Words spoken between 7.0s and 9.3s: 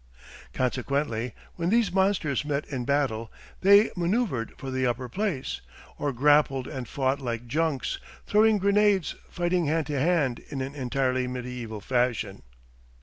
like junks, throwing grenades